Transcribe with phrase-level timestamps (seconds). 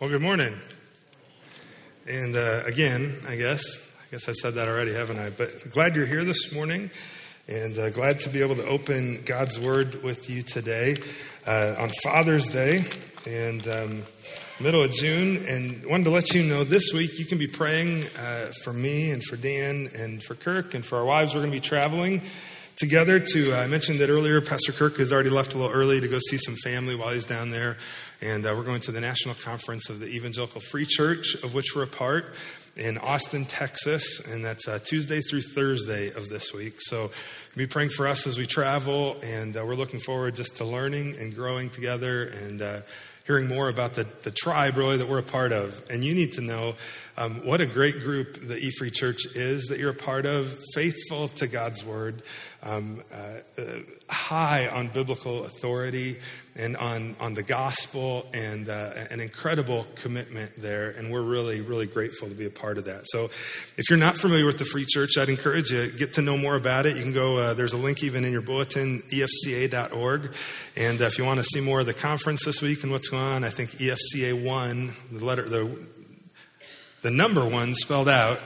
[0.00, 0.54] Well, good morning.
[2.06, 3.60] And uh, again, I guess,
[4.00, 5.30] I guess I said that already, haven't I?
[5.30, 6.88] But glad you're here this morning
[7.48, 10.98] and uh, glad to be able to open God's Word with you today
[11.48, 12.84] uh, on Father's Day
[13.26, 14.02] and um,
[14.60, 15.44] middle of June.
[15.48, 19.10] And wanted to let you know this week you can be praying uh, for me
[19.10, 21.34] and for Dan and for Kirk and for our wives.
[21.34, 22.22] We're going to be traveling
[22.78, 26.00] together to, uh, I mentioned that earlier, Pastor Kirk has already left a little early
[26.00, 27.76] to go see some family while he's down there.
[28.22, 31.74] And uh, we're going to the National Conference of the Evangelical Free Church, of which
[31.74, 32.34] we're a part,
[32.76, 34.20] in Austin, Texas.
[34.20, 36.76] And that's uh, Tuesday through Thursday of this week.
[36.78, 37.10] So
[37.56, 39.16] be praying for us as we travel.
[39.24, 42.80] And uh, we're looking forward just to learning and growing together and uh,
[43.26, 45.82] hearing more about the, the tribe, really, that we're a part of.
[45.90, 46.76] And you need to know
[47.18, 50.56] um, what a great group the E Free Church is that you're a part of,
[50.72, 52.22] faithful to God's word,
[52.62, 56.18] um, uh, uh, high on biblical authority
[56.54, 60.90] and on, on the gospel, and uh, an incredible commitment there.
[60.90, 63.02] And we're really, really grateful to be a part of that.
[63.06, 63.24] So
[63.76, 66.54] if you're not familiar with the Free Church, I'd encourage you get to know more
[66.54, 66.96] about it.
[66.96, 70.34] You can go, uh, there's a link even in your bulletin, efca.org.
[70.76, 73.08] And uh, if you want to see more of the conference this week and what's
[73.08, 75.78] going on, I think EFCA 1, the letter, the,
[77.02, 78.40] the number one spelled out.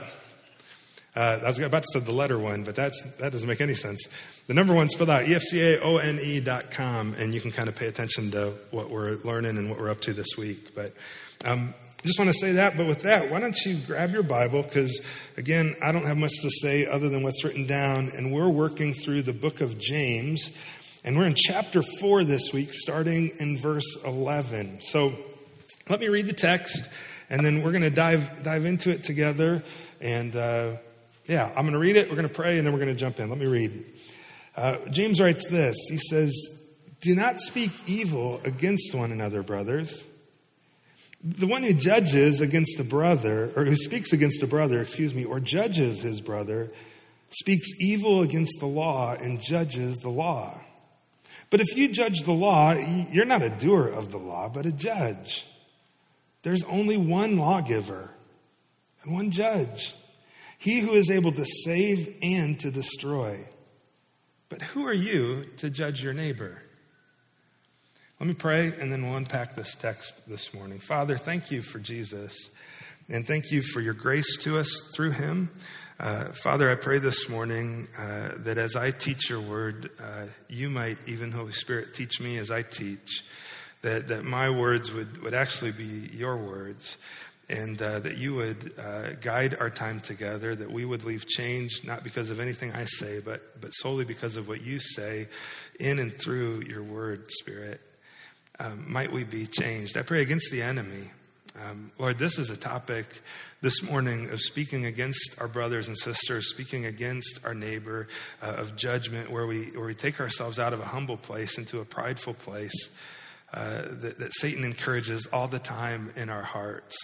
[1.15, 3.75] Uh, I was about to say the letter one, but that's, that doesn't make any
[3.75, 4.07] sense.
[4.47, 8.89] The number one spelled out, efcaone.com, and you can kind of pay attention to what
[8.89, 10.73] we're learning and what we're up to this week.
[10.73, 10.93] But
[11.45, 12.75] um, I just want to say that.
[12.75, 14.63] But with that, why don't you grab your Bible?
[14.63, 15.01] Because,
[15.37, 18.93] again, I don't have much to say other than what's written down, and we're working
[18.93, 20.51] through the book of James.
[21.05, 24.81] And we're in chapter 4 this week, starting in verse 11.
[24.81, 25.13] So
[25.89, 26.89] let me read the text,
[27.33, 29.63] and then we're going to dive, dive into it together.
[29.99, 30.77] And uh,
[31.25, 32.99] yeah, I'm going to read it, we're going to pray, and then we're going to
[32.99, 33.27] jump in.
[33.27, 33.85] Let me read.
[34.55, 36.31] Uh, James writes this He says,
[37.01, 40.05] Do not speak evil against one another, brothers.
[41.23, 45.25] The one who judges against a brother, or who speaks against a brother, excuse me,
[45.25, 46.69] or judges his brother,
[47.31, 50.61] speaks evil against the law and judges the law.
[51.49, 54.71] But if you judge the law, you're not a doer of the law, but a
[54.71, 55.47] judge.
[56.43, 58.11] There's only one lawgiver
[59.03, 59.95] and one judge,
[60.57, 63.39] he who is able to save and to destroy.
[64.49, 66.61] But who are you to judge your neighbor?
[68.19, 70.79] Let me pray and then we'll unpack this text this morning.
[70.79, 72.33] Father, thank you for Jesus
[73.09, 75.49] and thank you for your grace to us through him.
[75.99, 80.69] Uh, Father, I pray this morning uh, that as I teach your word, uh, you
[80.69, 83.23] might, even Holy Spirit, teach me as I teach,
[83.83, 86.97] that, that my words would, would actually be your words
[87.49, 91.85] and uh, that you would uh, guide our time together, that we would leave changed,
[91.85, 95.27] not because of anything I say, but, but solely because of what you say
[95.79, 97.81] in and through your word, Spirit.
[98.59, 99.97] Um, might we be changed?
[99.97, 101.11] I pray against the enemy.
[101.61, 103.05] Um, Lord, this is a topic
[103.61, 108.07] this morning of speaking against our brothers and sisters, speaking against our neighbor,
[108.41, 111.81] uh, of judgment, where we, where we take ourselves out of a humble place into
[111.81, 112.89] a prideful place
[113.53, 116.95] uh, that, that Satan encourages all the time in our hearts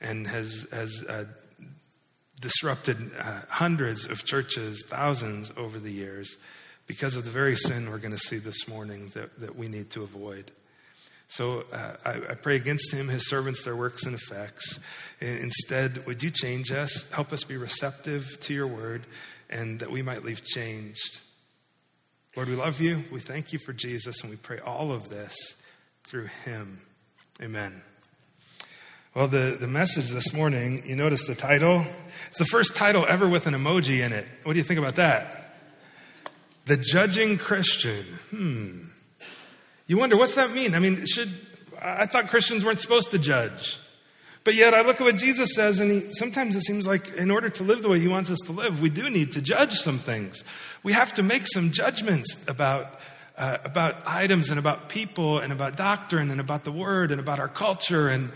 [0.00, 1.24] and has, has uh,
[2.40, 6.36] disrupted uh, hundreds of churches, thousands over the years,
[6.86, 9.90] because of the very sin we're going to see this morning that, that we need
[9.90, 10.50] to avoid.
[11.28, 14.80] So uh, I, I, pray against him, his servants, their works and effects.
[15.20, 17.04] Instead, would you change us?
[17.12, 19.04] Help us be receptive to your word
[19.50, 21.20] and that we might leave changed.
[22.34, 23.04] Lord, we love you.
[23.12, 25.36] We thank you for Jesus, and we pray all of this
[26.08, 26.80] through him.
[27.42, 27.82] Amen.
[29.14, 31.84] Well, the, the message this morning, you notice the title?
[32.28, 34.26] It's the first title ever with an emoji in it.
[34.44, 35.54] What do you think about that?
[36.64, 38.06] The Judging Christian.
[38.30, 38.84] Hmm.
[39.86, 40.74] You wonder, what's that mean?
[40.74, 41.30] I mean, should,
[41.78, 43.78] I thought Christians weren't supposed to judge.
[44.44, 47.30] But yet I look at what Jesus says, and he, sometimes it seems like in
[47.30, 49.74] order to live the way he wants us to live, we do need to judge
[49.74, 50.42] some things.
[50.82, 52.98] We have to make some judgments about,
[53.38, 57.38] uh, about items and about people and about doctrine and about the word and about
[57.38, 58.30] our culture and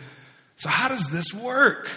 [0.62, 1.90] so, how does this work?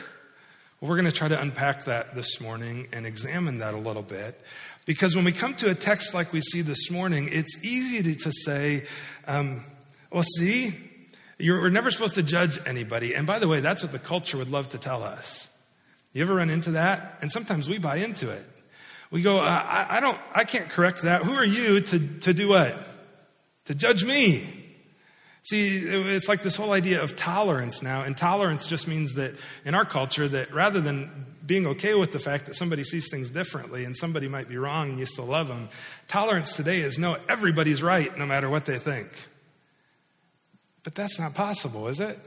[0.81, 4.01] Well, we're going to try to unpack that this morning and examine that a little
[4.01, 4.41] bit.
[4.87, 8.31] Because when we come to a text like we see this morning, it's easy to,
[8.31, 8.85] say,
[9.27, 9.63] um,
[10.11, 10.73] well, see,
[11.37, 13.13] you're, never supposed to judge anybody.
[13.13, 15.47] And by the way, that's what the culture would love to tell us.
[16.13, 17.19] You ever run into that?
[17.21, 18.45] And sometimes we buy into it.
[19.11, 21.21] We go, I, I don't, I can't correct that.
[21.21, 22.75] Who are you to, to do what?
[23.65, 24.63] To judge me.
[25.43, 29.75] See, it's like this whole idea of tolerance now, and tolerance just means that in
[29.75, 33.85] our culture, that rather than being okay with the fact that somebody sees things differently
[33.85, 35.69] and somebody might be wrong and you still love them,
[36.07, 39.07] tolerance today is no, everybody's right no matter what they think.
[40.83, 42.17] But that's not possible, is it?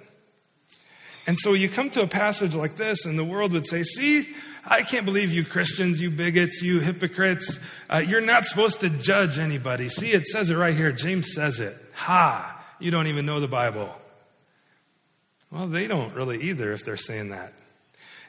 [1.27, 4.29] And so you come to a passage like this, and the world would say, See,
[4.65, 7.59] I can't believe you Christians, you bigots, you hypocrites.
[7.89, 9.89] Uh, you're not supposed to judge anybody.
[9.89, 10.93] See, it says it right here.
[10.93, 11.77] James says it.
[11.95, 12.63] Ha!
[12.79, 13.91] You don't even know the Bible.
[15.51, 17.53] Well, they don't really either if they're saying that.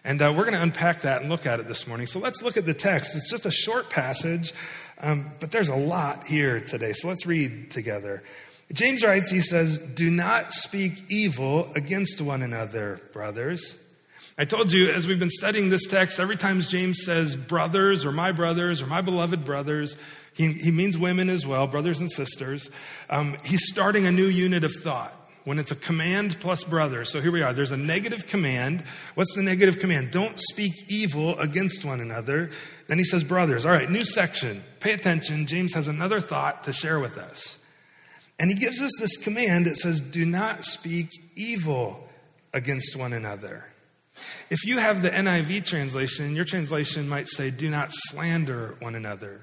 [0.04, 2.08] And uh, we're going to unpack that and look at it this morning.
[2.08, 3.16] So let's look at the text.
[3.16, 4.54] It's just a short passage,
[5.02, 6.94] um, but there's a lot here today.
[6.94, 8.24] So let's read together.
[8.72, 13.76] James writes, he says, Do not speak evil against one another, brothers.
[14.40, 18.14] I told you as we've been studying this text, every time James says brothers or
[18.14, 19.98] my brothers or my beloved brothers,
[20.34, 22.70] he, he means women as well, brothers and sisters.
[23.10, 25.14] Um, he's starting a new unit of thought
[25.44, 27.04] when it's a command plus brother.
[27.04, 27.52] So here we are.
[27.52, 28.86] There's a negative command.
[29.16, 30.12] What's the negative command?
[30.12, 32.50] Don't speak evil against one another.
[32.88, 33.66] Then he says, brothers.
[33.66, 34.64] All right, new section.
[34.80, 35.48] Pay attention.
[35.48, 37.58] James has another thought to share with us.
[38.40, 39.68] And he gives us this command.
[39.68, 42.08] It says, do not speak evil
[42.54, 43.66] against one another.
[44.50, 49.42] If you have the NIV translation, your translation might say, do not slander one another.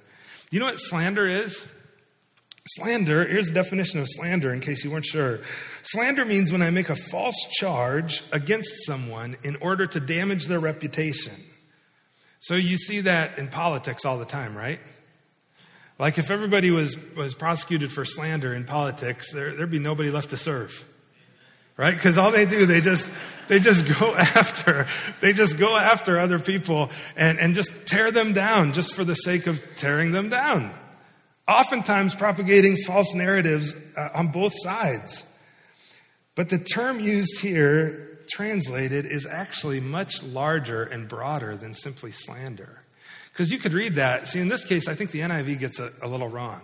[0.50, 1.67] You know what slander is?
[2.69, 5.40] Slander, here's the definition of slander in case you weren't sure.
[5.84, 10.58] Slander means when I make a false charge against someone in order to damage their
[10.58, 11.34] reputation.
[12.40, 14.81] So you see that in politics all the time, right?
[15.99, 20.31] Like if everybody was, was prosecuted for slander in politics, there, there'd be nobody left
[20.31, 20.84] to serve.
[21.76, 21.94] Right?
[21.94, 23.11] Because all they do, they just,
[23.48, 24.87] they just go after,
[25.20, 29.14] they just go after other people and, and just tear them down just for the
[29.14, 30.72] sake of tearing them down
[31.48, 35.25] oftentimes propagating false narratives uh, on both sides.
[36.34, 42.82] But the term used here, translated, is actually much larger and broader than simply slander.
[43.32, 44.28] Because you could read that.
[44.28, 46.60] See, in this case, I think the NIV gets a, a little wrong.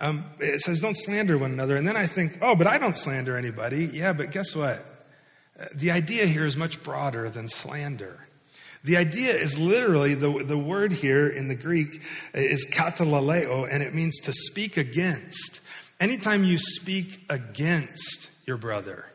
[0.00, 1.76] Um, it says, don't slander one another.
[1.76, 3.86] And then I think, oh, but I don't slander anybody.
[3.92, 4.84] Yeah, but guess what?
[5.74, 8.26] The idea here is much broader than slander.
[8.82, 12.02] The idea is literally, the, the word here in the Greek
[12.34, 15.60] is katalaleo, and it means to speak against.
[15.98, 19.06] Anytime you speak against your brother.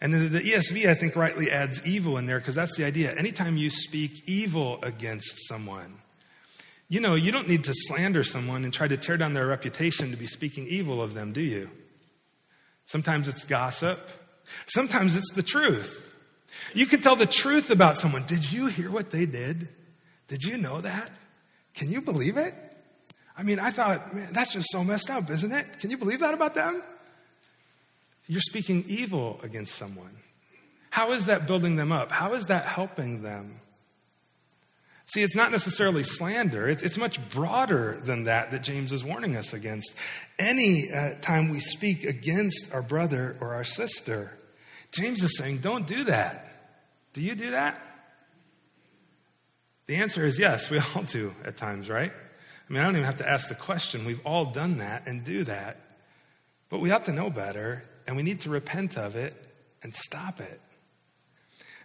[0.00, 3.14] And the, the ESV, I think, rightly adds evil in there because that's the idea.
[3.14, 5.98] Anytime you speak evil against someone,
[6.88, 10.10] you know, you don't need to slander someone and try to tear down their reputation
[10.12, 11.68] to be speaking evil of them, do you?
[12.86, 13.98] Sometimes it's gossip.
[14.66, 16.14] Sometimes it's the truth.
[16.74, 18.24] You can tell the truth about someone.
[18.24, 19.68] Did you hear what they did?
[20.28, 21.10] Did you know that?
[21.74, 22.54] Can you believe it?
[23.36, 25.78] I mean, I thought, man, that's just so messed up, isn't it?
[25.78, 26.82] Can you believe that about them?
[28.26, 30.16] You're speaking evil against someone.
[30.90, 32.10] How is that building them up?
[32.10, 33.60] How is that helping them?
[35.08, 36.68] See, it's not necessarily slander.
[36.68, 39.94] It's much broader than that that James is warning us against.
[40.38, 44.36] Any uh, time we speak against our brother or our sister,
[44.92, 46.52] James is saying, don't do that.
[47.14, 47.82] Do you do that?
[49.86, 52.12] The answer is yes, we all do at times, right?
[52.12, 54.04] I mean, I don't even have to ask the question.
[54.04, 55.80] We've all done that and do that.
[56.68, 59.34] But we ought to know better, and we need to repent of it
[59.82, 60.60] and stop it.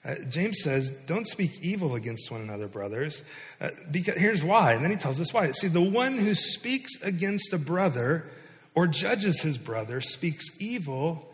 [0.05, 3.23] Uh, James says, Don't speak evil against one another, brothers.
[3.61, 4.73] Uh, because, here's why.
[4.73, 5.51] And then he tells us why.
[5.51, 8.29] See, the one who speaks against a brother
[8.75, 11.33] or judges his brother speaks evil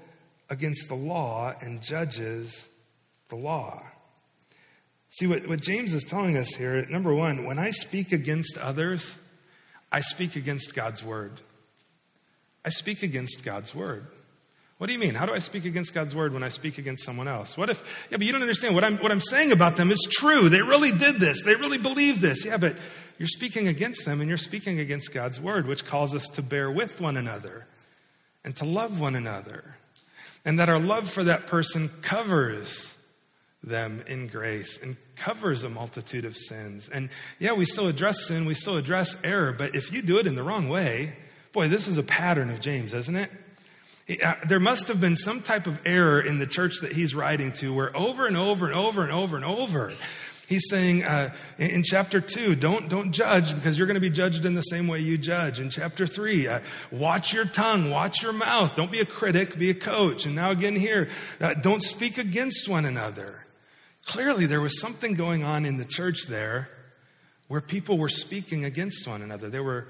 [0.50, 2.68] against the law and judges
[3.30, 3.83] the law.
[5.10, 9.15] See, what, what James is telling us here number one, when I speak against others,
[9.91, 11.41] I speak against God's word.
[12.63, 14.08] I speak against God's word.
[14.79, 15.13] What do you mean?
[15.13, 17.57] How do I speak against God's word when I speak against someone else?
[17.57, 18.75] What if, yeah, but you don't understand.
[18.75, 20.48] What I'm, what I'm saying about them is true.
[20.48, 21.43] They really did this.
[21.43, 22.45] They really believe this.
[22.45, 22.77] Yeah, but
[23.17, 26.71] you're speaking against them and you're speaking against God's word, which calls us to bear
[26.71, 27.65] with one another
[28.45, 29.75] and to love one another.
[30.45, 32.95] And that our love for that person covers
[33.62, 36.88] them in grace and covers a multitude of sins.
[36.88, 40.25] And yeah, we still address sin, we still address error, but if you do it
[40.25, 41.17] in the wrong way,
[41.51, 43.29] boy, this is a pattern of James, isn't it?
[44.10, 47.51] Uh, there must have been some type of error in the church that he's writing
[47.54, 49.94] to where over and over and over and over and over
[50.50, 54.46] He's saying uh, in, chapter two, don't, don't judge because you're going to be judged
[54.46, 55.60] in the same way you judge.
[55.60, 58.75] In chapter three, uh, watch your tongue, watch your mouth.
[58.75, 60.25] Don't be a critic, be a coach.
[60.25, 63.46] And now again here, uh, don't speak against one another.
[64.08, 66.68] Clearly, there was something going on in the church there
[67.48, 69.51] where people were speaking against one another.
[69.51, 69.88] They were,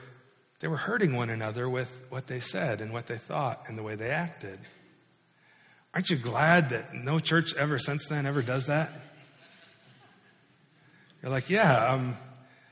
[0.59, 3.83] they were hurting one another with what they said and what they thought and the
[3.83, 4.59] way they acted.
[5.93, 8.91] Aren't you glad that no church ever since then ever does that?
[11.21, 12.17] You're like, yeah, um,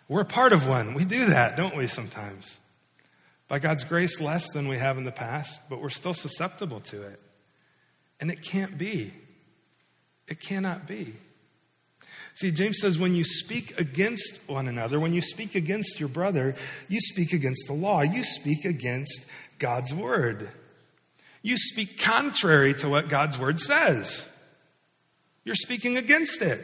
[0.07, 0.93] we're part of one.
[0.93, 2.59] We do that, don't we, sometimes?
[3.47, 7.01] By God's grace, less than we have in the past, but we're still susceptible to
[7.01, 7.19] it.
[8.19, 9.13] And it can't be.
[10.27, 11.13] It cannot be.
[12.37, 16.53] See, James says when you speak against one another, when you speak against your brother,
[16.87, 18.03] you speak against the law.
[18.03, 19.25] You speak against
[19.57, 20.47] God's word.
[21.41, 24.23] You speak contrary to what God's word says.
[25.45, 26.63] You're speaking against it.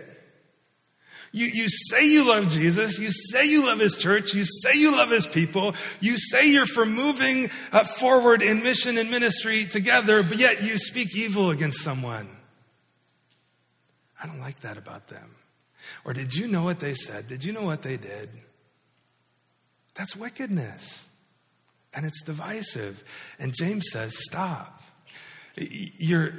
[1.32, 3.00] You, you say you love Jesus.
[3.00, 4.36] You say you love his church.
[4.36, 5.74] You say you love his people.
[6.00, 10.78] You say you're for moving uh, forward in mission and ministry together, but yet you
[10.78, 12.30] speak evil against someone.
[14.22, 15.32] I don't like that about them.
[16.06, 17.28] Or did you know what they said?
[17.28, 18.30] Did you know what they did?
[19.96, 21.08] That's wickedness.
[21.94, 23.04] And it's divisive.
[23.40, 24.82] And James says, stop.
[25.56, 26.32] You're,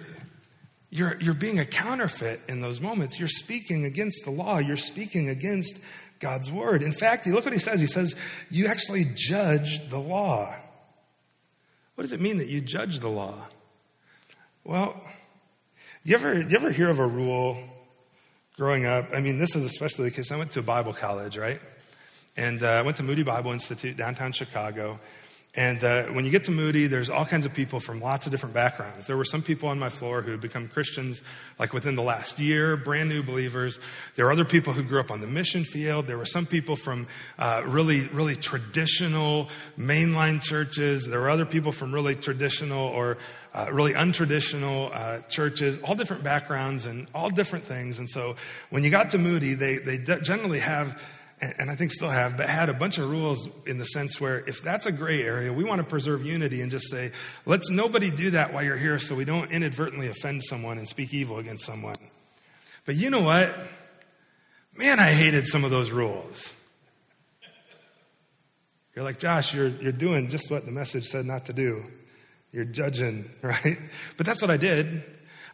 [0.91, 3.19] you're, you're being a counterfeit in those moments.
[3.19, 4.59] You're speaking against the law.
[4.59, 5.79] You're speaking against
[6.19, 6.83] God's word.
[6.83, 7.81] In fact, look what he says.
[7.81, 8.17] He says,
[8.51, 10.55] you actually judge the law.
[11.95, 13.47] What does it mean that you judge the law?
[14.65, 15.01] Well,
[16.03, 17.57] you ever, you ever hear of a rule
[18.57, 19.09] growing up?
[19.13, 20.31] I mean, this is especially the case.
[20.31, 21.61] I went to a Bible college, right?
[22.37, 24.99] And uh, I went to Moody Bible Institute downtown Chicago.
[25.57, 28.33] And uh, when you get to Moody, there's all kinds of people from lots of
[28.33, 29.07] different backgrounds.
[29.07, 31.23] There were some people on my floor who had become Christians
[31.61, 33.79] like within the last year, brand new believers.
[34.17, 36.09] There were other people who grew up on the mission field.
[36.09, 37.07] There were some people from
[37.39, 41.07] uh, really, really traditional mainline churches.
[41.07, 43.19] There were other people from really traditional or
[43.55, 48.01] uh, really untraditional uh, churches, all different backgrounds and all different things.
[48.01, 48.35] And so
[48.71, 51.01] when you got to Moody, they, they generally have
[51.41, 54.41] and I think still have, but had a bunch of rules in the sense where
[54.47, 57.11] if that's a gray area, we want to preserve unity and just say,
[57.45, 61.13] let's nobody do that while you're here so we don't inadvertently offend someone and speak
[61.13, 61.97] evil against someone.
[62.87, 63.57] But you know what?
[64.77, 66.53] Man, I hated some of those rules.
[68.95, 71.85] You're like, Josh, you're, you're doing just what the message said not to do.
[72.53, 73.79] You're judging, right?
[74.17, 75.05] But that's what I did.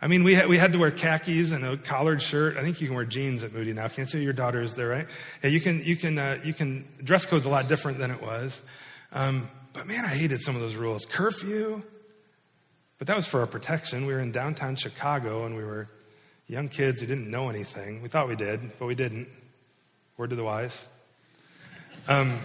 [0.03, 2.57] I mean, we had, we had to wear khakis and a collared shirt.
[2.57, 3.89] I think you can wear jeans at Moody now.
[3.89, 5.07] Can't say your daughter is there, right?
[5.43, 8.23] Yeah, you can, you can, uh, you can, dress code's a lot different than it
[8.23, 8.63] was.
[9.13, 11.05] Um, but man, I hated some of those rules.
[11.05, 11.83] Curfew.
[12.99, 14.07] But that was for our protection.
[14.07, 15.87] We were in downtown Chicago and we were
[16.47, 18.03] young kids who didn't know anything.
[18.03, 19.29] We thought we did, but we didn't.
[20.17, 20.87] Word to the wise.
[22.09, 22.41] Um,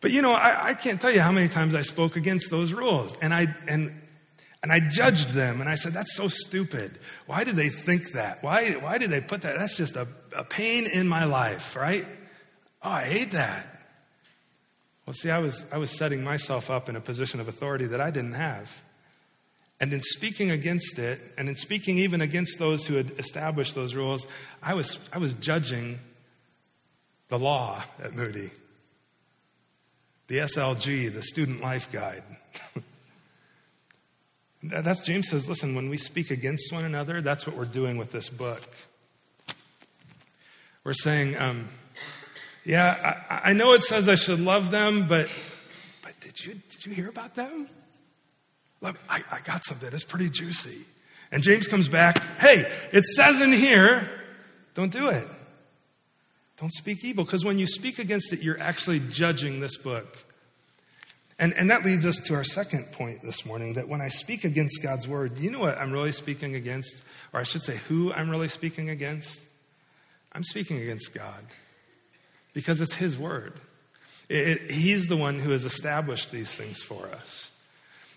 [0.00, 2.72] but you know, I, I, can't tell you how many times I spoke against those
[2.72, 3.14] rules.
[3.20, 4.00] And I, and
[4.62, 6.98] and I judged them and I said, that's so stupid.
[7.26, 8.42] Why did they think that?
[8.42, 9.56] Why, why did they put that?
[9.56, 12.06] That's just a, a pain in my life, right?
[12.82, 13.66] Oh, I hate that.
[15.06, 18.00] Well, see, I was, I was setting myself up in a position of authority that
[18.00, 18.82] I didn't have.
[19.80, 23.94] And in speaking against it, and in speaking even against those who had established those
[23.94, 24.26] rules,
[24.62, 25.98] I was, I was judging
[27.28, 28.50] the law at Moody,
[30.28, 32.22] the SLG, the Student Life Guide.
[34.62, 38.12] That's James says, listen, when we speak against one another, that's what we're doing with
[38.12, 38.60] this book.
[40.84, 41.68] We're saying, um,
[42.64, 45.30] yeah, I, I, know it says I should love them, but
[46.02, 47.68] but did you did you hear about them?
[48.82, 49.88] Look, I, I got something.
[49.92, 50.78] It's pretty juicy.
[51.32, 54.08] And James comes back, hey, it says in here,
[54.74, 55.26] don't do it.
[56.58, 60.18] Don't speak evil, because when you speak against it, you're actually judging this book.
[61.40, 64.44] And, and that leads us to our second point this morning that when I speak
[64.44, 66.94] against God's word, you know what I'm really speaking against?
[67.32, 69.40] Or I should say, who I'm really speaking against?
[70.32, 71.42] I'm speaking against God
[72.52, 73.54] because it's His word.
[74.28, 77.50] It, it, he's the one who has established these things for us.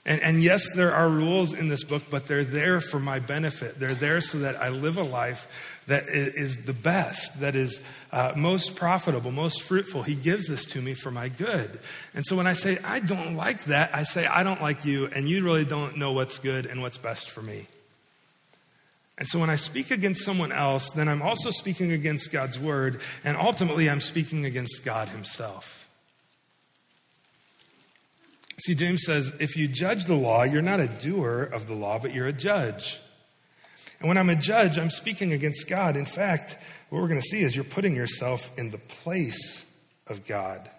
[0.05, 3.79] And, and yes, there are rules in this book, but they're there for my benefit.
[3.79, 5.47] They're there so that I live a life
[5.87, 10.03] that is the best, that is uh, most profitable, most fruitful.
[10.03, 11.79] He gives this to me for my good.
[12.13, 15.07] And so when I say, I don't like that, I say, I don't like you,
[15.07, 17.67] and you really don't know what's good and what's best for me.
[19.17, 23.01] And so when I speak against someone else, then I'm also speaking against God's word,
[23.23, 25.87] and ultimately I'm speaking against God Himself.
[28.59, 31.99] See, James says, if you judge the law, you're not a doer of the law,
[31.99, 32.99] but you're a judge.
[34.03, 35.95] And when I'm a judge, I'm speaking against God.
[35.95, 36.57] In fact,
[36.89, 39.65] what we're going to see is you're putting yourself in the place
[40.07, 40.69] of God.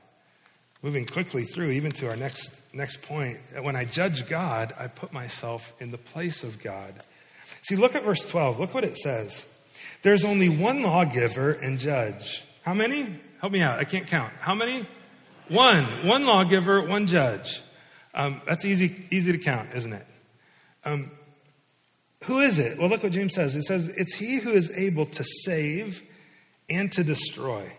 [0.83, 3.39] Moving quickly through, even to our next, next point.
[3.63, 6.93] When I judge God, I put myself in the place of God.
[7.63, 8.61] See, look at verse 12.
[8.61, 9.47] Look what it says.
[10.03, 12.45] There's only one lawgiver and judge.
[12.61, 13.07] How many?
[13.41, 13.79] Help me out.
[13.79, 14.35] I can't count.
[14.39, 14.85] How many?
[15.49, 15.85] One.
[16.03, 17.63] One lawgiver, one judge.
[18.13, 20.07] Um, that's easy, easy to count, isn't it?
[20.85, 21.11] Um,
[22.27, 22.79] who is it?
[22.79, 23.55] Well, look what James says.
[23.55, 26.03] It says, It's he who is able to save
[26.71, 27.71] and to destroy.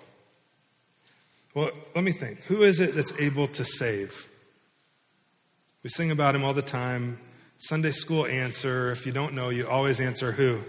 [1.53, 2.41] Well, let me think.
[2.43, 4.27] Who is it that's able to save?
[5.83, 7.19] We sing about him all the time.
[7.57, 8.91] Sunday school answer.
[8.91, 10.61] If you don't know, you always answer who?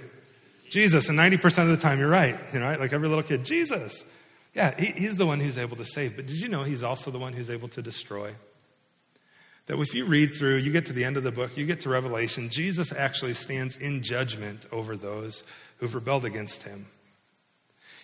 [0.71, 1.09] Jesus.
[1.09, 2.39] And 90% of the time, you're right.
[2.53, 2.79] You know, right?
[2.79, 4.05] Like every little kid, Jesus.
[4.55, 6.17] Yeah, he, he's the one who's able to save.
[6.17, 8.33] But did you know he's also the one who's able to destroy?
[9.67, 11.81] That if you read through, you get to the end of the book, you get
[11.81, 15.43] to Revelation, Jesus actually stands in judgment over those
[15.79, 16.87] who've rebelled against him.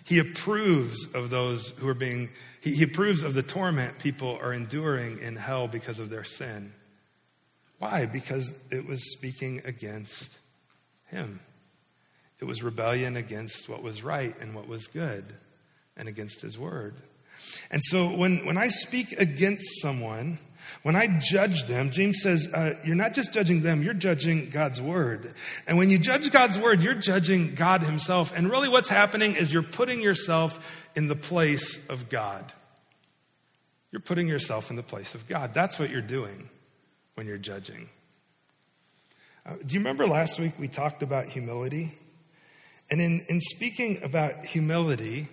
[0.03, 2.29] He approves of those who are being,
[2.59, 6.73] he, he approves of the torment people are enduring in hell because of their sin.
[7.79, 8.05] Why?
[8.05, 10.37] Because it was speaking against
[11.05, 11.39] him.
[12.39, 15.23] It was rebellion against what was right and what was good
[15.95, 16.95] and against his word.
[17.71, 20.39] And so when, when I speak against someone,
[20.81, 24.81] when I judge them, James says, uh, you're not just judging them, you're judging God's
[24.81, 25.33] word.
[25.67, 28.35] And when you judge God's word, you're judging God himself.
[28.35, 30.59] And really what's happening is you're putting yourself
[30.95, 32.51] in the place of God.
[33.91, 35.53] You're putting yourself in the place of God.
[35.53, 36.49] That's what you're doing
[37.13, 37.89] when you're judging.
[39.45, 41.97] Uh, do you remember last week we talked about humility?
[42.89, 45.27] And in, in speaking about humility,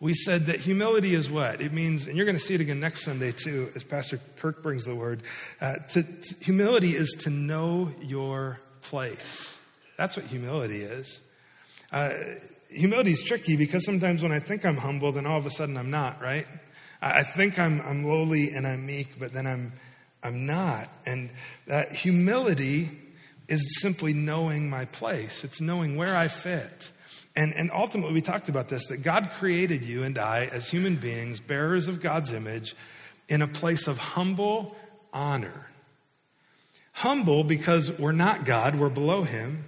[0.00, 1.60] we said that humility is what?
[1.60, 4.62] It means, and you're going to see it again next Sunday too, as Pastor Kirk
[4.62, 5.22] brings the word.
[5.60, 9.58] Uh, to, to, humility is to know your place.
[9.96, 11.20] That's what humility is.
[11.90, 12.12] Uh,
[12.70, 15.76] humility is tricky because sometimes when I think I'm humble, then all of a sudden
[15.76, 16.46] I'm not, right?
[17.02, 19.72] I, I think I'm, I'm lowly and I'm meek, but then I'm,
[20.22, 20.88] I'm not.
[21.06, 21.30] And
[21.68, 22.90] uh, humility
[23.48, 26.92] is simply knowing my place, it's knowing where I fit.
[27.38, 30.96] And, and ultimately, we talked about this that God created you and I as human
[30.96, 32.74] beings, bearers of God's image,
[33.28, 34.76] in a place of humble
[35.12, 35.68] honor.
[36.94, 39.64] Humble because we're not God, we're below Him,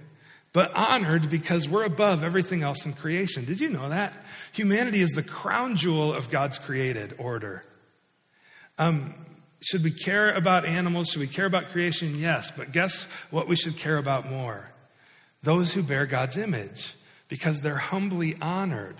[0.51, 3.45] but honored because we're above everything else in creation.
[3.45, 4.11] Did you know that?
[4.51, 7.63] Humanity is the crown jewel of God's created order.
[8.79, 9.15] Um,
[9.61, 11.07] should we care about animals?
[11.07, 12.15] Should we care about creation?
[12.17, 14.69] Yes, but guess what we should care about more?
[15.41, 16.97] Those who bear God's image
[17.31, 18.97] because they're humbly honored.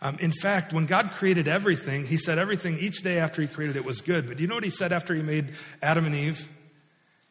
[0.00, 3.76] Um, in fact, when God created everything, He said everything each day after He created
[3.76, 4.26] it was good.
[4.26, 6.48] But do you know what He said after He made Adam and Eve?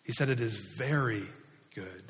[0.03, 1.23] He said it is very
[1.73, 2.03] good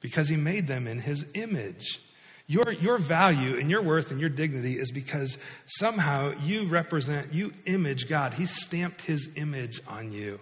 [0.00, 2.00] because He made them in His image.
[2.46, 7.52] Your, your value and your worth and your dignity is because somehow you represent, you
[7.66, 8.34] image God.
[8.34, 10.38] He stamped His image on you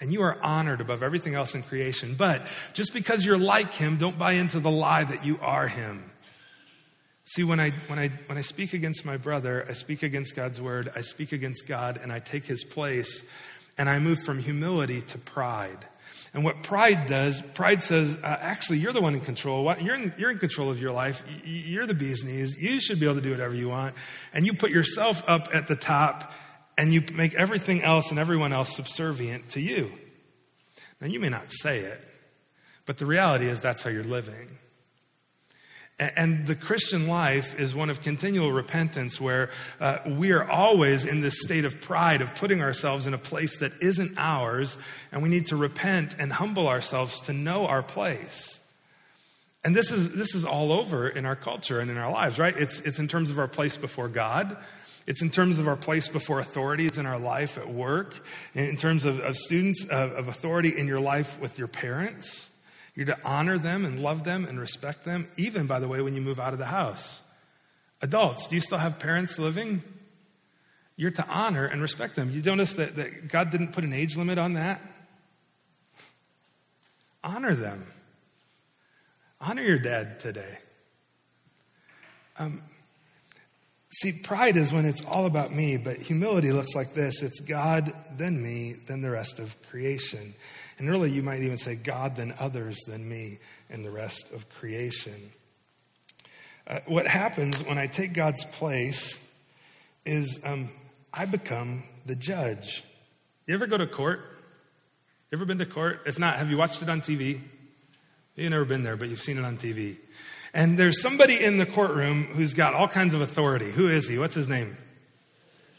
[0.00, 2.14] and you are honored above everything else in creation.
[2.14, 6.10] But just because you're like him, don't buy into the lie that you are him.
[7.32, 10.62] See, when I, when, I, when I speak against my brother, I speak against God's
[10.62, 13.22] word, I speak against God, and I take his place,
[13.76, 15.76] and I move from humility to pride.
[16.32, 19.74] And what pride does, pride says, uh, actually, you're the one in control.
[19.78, 21.22] You're in, you're in control of your life.
[21.44, 22.56] You're the bee's knees.
[22.56, 23.94] You should be able to do whatever you want.
[24.32, 26.32] And you put yourself up at the top,
[26.78, 29.92] and you make everything else and everyone else subservient to you.
[30.98, 32.00] Now, you may not say it,
[32.86, 34.48] but the reality is that's how you're living.
[35.98, 41.22] And the Christian life is one of continual repentance where uh, we are always in
[41.22, 44.76] this state of pride of putting ourselves in a place that isn't ours,
[45.10, 48.60] and we need to repent and humble ourselves to know our place.
[49.64, 52.56] And this is, this is all over in our culture and in our lives, right?
[52.56, 54.56] It's, it's in terms of our place before God.
[55.08, 59.04] It's in terms of our place before authorities in our life at work, in terms
[59.04, 62.48] of, of students of, of authority in your life with your parents.
[62.98, 66.16] You're to honor them and love them and respect them, even, by the way, when
[66.16, 67.20] you move out of the house.
[68.02, 69.84] Adults, do you still have parents living?
[70.96, 72.28] You're to honor and respect them.
[72.28, 74.82] You notice that, that God didn't put an age limit on that?
[77.22, 77.86] Honor them.
[79.40, 80.58] Honor your dad today.
[82.36, 82.62] Um,
[83.90, 87.92] see, pride is when it's all about me, but humility looks like this it's God,
[88.16, 90.34] then me, then the rest of creation.
[90.78, 93.38] And really, you might even say God, than others, than me,
[93.68, 95.32] and the rest of creation.
[96.66, 99.18] Uh, what happens when I take God's place
[100.06, 100.70] is um,
[101.12, 102.84] I become the judge.
[103.46, 104.20] You ever go to court?
[105.30, 106.02] You ever been to court?
[106.06, 107.40] If not, have you watched it on TV?
[108.36, 109.96] You've never been there, but you've seen it on TV.
[110.54, 113.70] And there's somebody in the courtroom who's got all kinds of authority.
[113.70, 114.16] Who is he?
[114.16, 114.76] What's his name?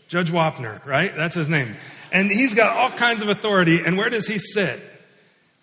[0.10, 1.16] Judge Wapner, right?
[1.16, 1.76] That's his name.
[2.12, 3.80] And he's got all kinds of authority.
[3.86, 4.82] And where does he sit?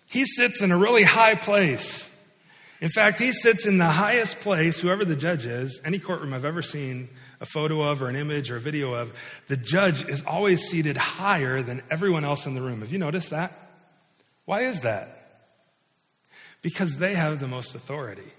[0.07, 2.09] He sits in a really high place.
[2.79, 6.45] In fact, he sits in the highest place, whoever the judge is, any courtroom I've
[6.45, 7.09] ever seen
[7.41, 9.13] a photo of or an image or a video of,
[9.47, 12.79] the judge is always seated higher than everyone else in the room.
[12.79, 13.59] Have you noticed that?
[14.45, 15.41] Why is that?
[16.61, 18.31] Because they have the most authority.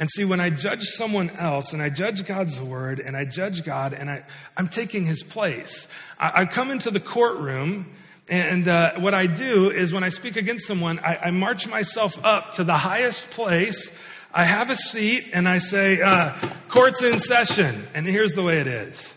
[0.00, 3.64] And see, when I judge someone else and I judge God's word and I judge
[3.64, 4.24] God and I,
[4.56, 5.86] I'm taking his place,
[6.18, 7.86] I, I come into the courtroom
[8.26, 12.18] and uh, what I do is when I speak against someone, I, I march myself
[12.24, 13.90] up to the highest place.
[14.32, 16.32] I have a seat and I say, uh,
[16.68, 19.14] court's in session, and here's the way it is.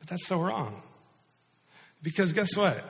[0.00, 0.82] But that's so wrong.
[2.02, 2.82] Because guess what?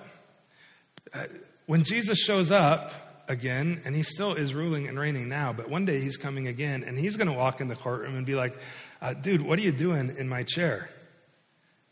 [1.12, 1.24] Uh,
[1.66, 2.92] when Jesus shows up
[3.28, 6.82] again, and he still is ruling and reigning now, but one day he's coming again,
[6.82, 8.56] and he's going to walk in the courtroom and be like,
[9.02, 10.90] uh, dude, what are you doing in my chair?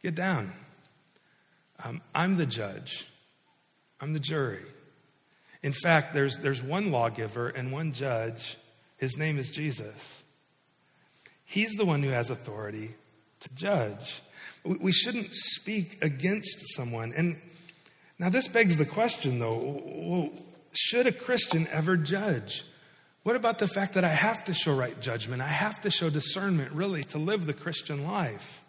[0.03, 0.53] Get down.
[1.83, 3.07] Um, I'm the judge,
[4.01, 4.65] I'm the jury.
[5.63, 8.59] In fact, there's, there's one lawgiver and one judge.
[8.99, 10.23] His name is Jesus.
[11.45, 12.91] He's the one who has authority
[13.41, 14.21] to judge.
[14.63, 17.15] We shouldn't speak against someone.
[17.17, 17.41] And
[18.19, 20.31] now, this begs the question, though
[20.77, 22.65] should a Christian ever judge?
[23.23, 25.41] What about the fact that I have to show right judgment?
[25.41, 28.63] I have to show discernment, really, to live the Christian life.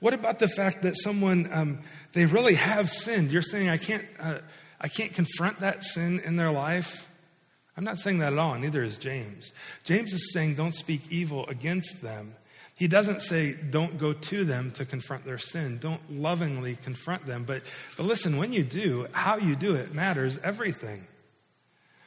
[0.00, 1.80] What about the fact that someone, um,
[2.12, 3.30] they really have sinned?
[3.30, 4.04] You're saying I can't.
[4.18, 4.38] Uh,
[4.82, 7.08] I can't confront that sin in their life.
[7.76, 9.52] I'm not saying that at all, neither is James.
[9.84, 12.34] James is saying don't speak evil against them.
[12.74, 15.78] He doesn't say don't go to them to confront their sin.
[15.78, 17.44] Don't lovingly confront them.
[17.44, 17.62] But,
[17.96, 21.06] but listen, when you do, how you do it matters everything.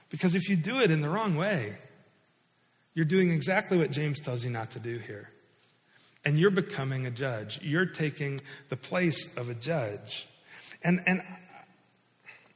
[0.10, 1.78] Because if you do it in the wrong way,
[2.94, 5.30] you're doing exactly what James tells you not to do here.
[6.24, 7.60] And you're becoming a judge.
[7.62, 10.28] You're taking the place of a judge.
[10.84, 11.22] And, and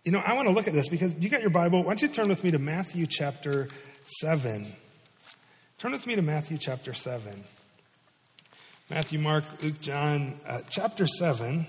[0.03, 1.83] you know, I want to look at this because you got your Bible.
[1.83, 3.67] Why don't you turn with me to Matthew chapter
[4.05, 4.65] 7?
[5.77, 7.43] Turn with me to Matthew chapter 7.
[8.89, 11.67] Matthew, Mark, Luke, John, uh, chapter 7.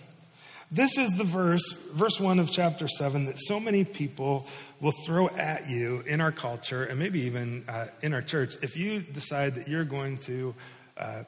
[0.71, 4.47] This is the verse, verse 1 of chapter 7, that so many people
[4.81, 8.77] will throw at you in our culture and maybe even uh, in our church if
[8.77, 10.55] you decide that you're going to
[10.97, 11.25] uh,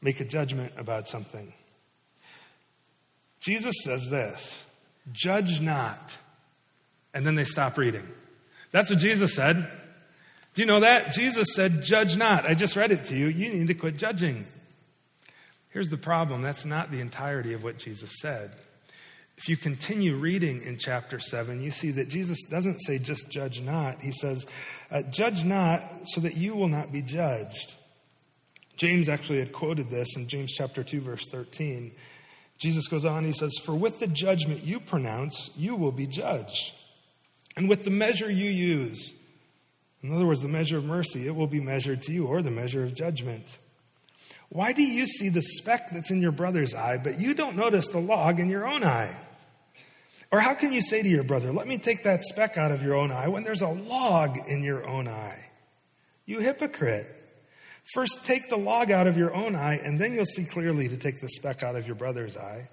[0.00, 1.52] make a judgment about something.
[3.40, 4.64] Jesus says this
[5.12, 6.18] Judge not.
[7.12, 8.06] And then they stop reading.
[8.70, 9.68] That's what Jesus said.
[10.54, 11.10] Do you know that?
[11.10, 12.46] Jesus said, Judge not.
[12.46, 13.26] I just read it to you.
[13.26, 14.46] You need to quit judging.
[15.70, 18.52] Here's the problem that's not the entirety of what Jesus said.
[19.40, 23.62] If you continue reading in chapter 7, you see that Jesus doesn't say just judge
[23.62, 24.02] not.
[24.02, 24.44] He says,
[24.90, 27.74] uh, Judge not so that you will not be judged.
[28.76, 31.90] James actually had quoted this in James chapter 2, verse 13.
[32.58, 36.74] Jesus goes on, he says, For with the judgment you pronounce, you will be judged.
[37.56, 39.14] And with the measure you use,
[40.02, 42.50] in other words, the measure of mercy, it will be measured to you, or the
[42.50, 43.56] measure of judgment.
[44.50, 47.88] Why do you see the speck that's in your brother's eye, but you don't notice
[47.88, 49.16] the log in your own eye?
[50.32, 52.82] Or how can you say to your brother, Let me take that speck out of
[52.82, 55.50] your own eye, when there's a log in your own eye?
[56.24, 57.16] You hypocrite.
[57.94, 60.96] First, take the log out of your own eye, and then you'll see clearly to
[60.96, 62.68] take the speck out of your brother's eye.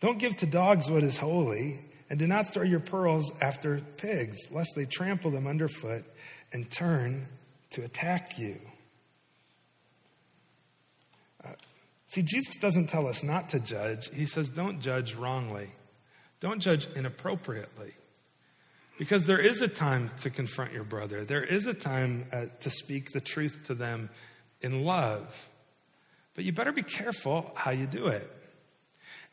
[0.00, 1.74] Don't give to dogs what is holy,
[2.10, 6.04] and do not throw your pearls after pigs, lest they trample them underfoot
[6.52, 7.28] and turn
[7.70, 8.56] to attack you.
[11.44, 11.52] Uh,
[12.08, 15.68] see, Jesus doesn't tell us not to judge, He says, don't judge wrongly,
[16.40, 17.92] don't judge inappropriately.
[18.98, 22.70] Because there is a time to confront your brother, there is a time uh, to
[22.70, 24.08] speak the truth to them
[24.62, 25.48] in love.
[26.34, 28.30] But you better be careful how you do it.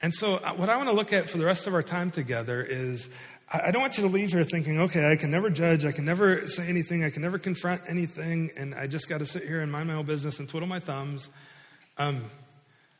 [0.01, 2.11] And so, uh, what I want to look at for the rest of our time
[2.11, 3.09] together is
[3.49, 6.05] I don't want you to leave here thinking, okay, I can never judge, I can
[6.05, 9.61] never say anything, I can never confront anything, and I just got to sit here
[9.61, 11.29] and mind my own business and twiddle my thumbs.
[11.97, 12.23] Um,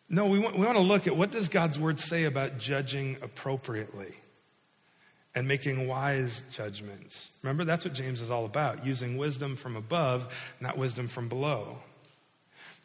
[0.10, 3.18] no, we want, we want to look at what does God's word say about judging
[3.22, 4.14] appropriately
[5.36, 7.30] and making wise judgments.
[7.42, 11.80] Remember, that's what James is all about using wisdom from above, not wisdom from below.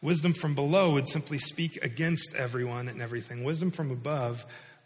[0.01, 3.43] Wisdom from below would simply speak against everyone and everything.
[3.43, 4.45] Wisdom from above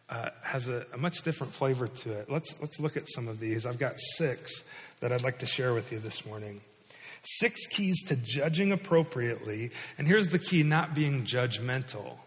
[0.10, 2.30] uh, has a, a, much different flavor to it.
[2.30, 3.66] Let's, let's look at some of these.
[3.66, 4.64] I've got six
[5.00, 6.62] that I'd like to share with you this morning.
[7.24, 9.72] Six keys to judging appropriately.
[9.98, 12.18] And here's the key not being judgmental,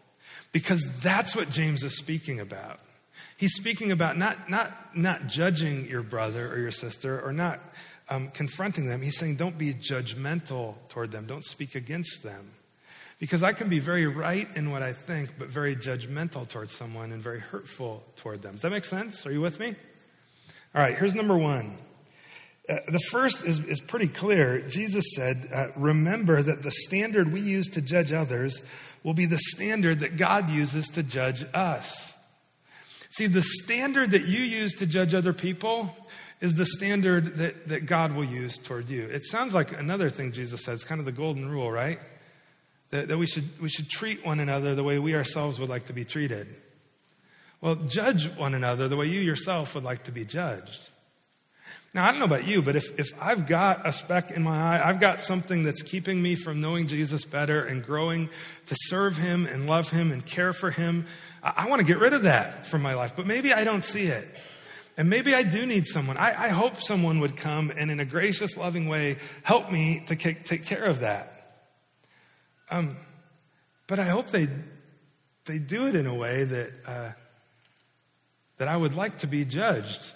[0.53, 2.81] because that's what James is speaking about.
[3.37, 7.61] He's speaking about not, not, not judging your brother or your sister or not
[8.09, 9.03] um, confronting them.
[9.03, 12.51] He's saying don't be judgmental toward them, don't speak against them.
[13.19, 17.13] Because I can be very right in what I think, but very judgmental towards someone
[17.13, 18.53] and very hurtful toward them.
[18.53, 19.27] Does that make sense?
[19.27, 19.75] Are you with me?
[20.75, 21.79] All right, here's number one.
[22.69, 24.61] Uh, the first is, is pretty clear.
[24.61, 28.61] Jesus said, uh, Remember that the standard we use to judge others
[29.05, 32.13] will be the standard that God uses to judge us.
[33.11, 35.97] See, the standard that you use to judge other people
[36.41, 39.05] is the standard that, that God will use toward you.
[39.05, 41.99] It sounds like another thing Jesus says, kind of the golden rule, right?
[42.91, 45.87] That, that we, should, we should treat one another the way we ourselves would like
[45.87, 46.49] to be treated.
[47.61, 50.91] Well, judge one another the way you yourself would like to be judged.
[51.97, 54.77] Now, I don't know about you, but if, if I've got a speck in my
[54.77, 58.29] eye, I've got something that's keeping me from knowing Jesus better and growing
[58.67, 61.07] to serve him and love him and care for him,
[61.43, 63.15] I, I want to get rid of that from my life.
[63.17, 64.29] But maybe I don't see it.
[64.99, 66.19] And maybe I do need someone.
[66.19, 70.17] I, I hope someone would come and, in a gracious, loving way, help me to
[70.17, 71.65] take care of that.
[72.71, 72.99] Um,
[73.87, 74.49] but I hope they,
[75.47, 77.13] they do it in a way that, uh,
[78.59, 80.13] that I would like to be judged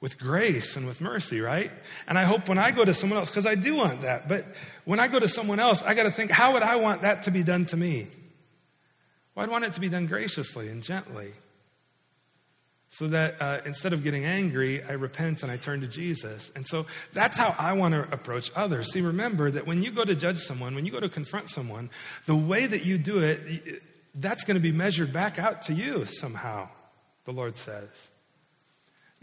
[0.00, 1.70] with grace and with mercy, right?
[2.06, 4.44] And I hope when I go to someone else, because I do want that, but
[4.84, 7.24] when I go to someone else, I got to think, how would I want that
[7.24, 8.08] to be done to me?
[9.34, 11.32] Well, I'd want it to be done graciously and gently.
[12.90, 16.50] So that uh, instead of getting angry, I repent and I turn to Jesus.
[16.54, 18.92] And so that's how I want to approach others.
[18.92, 21.90] See, remember that when you go to judge someone, when you go to confront someone,
[22.26, 23.82] the way that you do it,
[24.14, 26.68] that's going to be measured back out to you somehow,
[27.24, 27.88] the Lord says.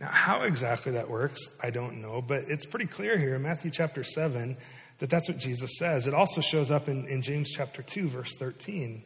[0.04, 3.72] Now, how exactly that works, I don't know, but it's pretty clear here in Matthew
[3.72, 4.58] chapter 7
[5.00, 6.08] that that's what Jesus says.
[6.08, 9.02] It also shows up in, in James chapter 2, verse 13.